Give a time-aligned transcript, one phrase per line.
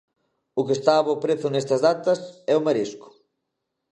[0.59, 2.19] O que está a bo prezo nestas datas
[2.53, 3.09] é o marisco.